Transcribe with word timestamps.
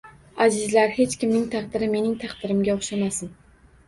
Azizlar 0.43 0.93
hech 0.95 1.11
kimning 1.23 1.43
taqdiri 1.55 1.89
mening 1.91 2.15
taqdirimga 2.23 2.75
o`xshamasin 2.81 3.31